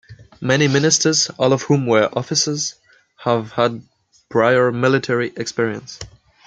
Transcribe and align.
Many 0.41 0.67
ministers, 0.67 1.29
all 1.37 1.53
of 1.53 1.61
whom 1.61 1.85
were 1.85 2.09
officers, 2.13 2.73
have 3.17 3.51
had 3.51 3.83
prior 4.29 4.71
military 4.71 5.31
experience. 5.37 5.99